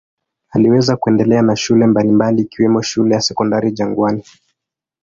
[0.49, 4.23] Aliweza kuendelea na shule mbalimbali ikiwemo shule ya Sekondari Jangwani.